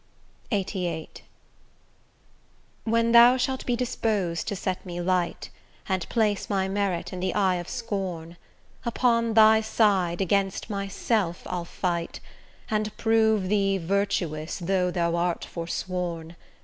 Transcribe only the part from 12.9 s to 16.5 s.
prove thee virtuous, though thou art forsworn.